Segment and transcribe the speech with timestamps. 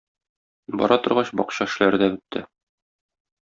[0.81, 2.45] Бара торгач бакча эшләре дә бетте.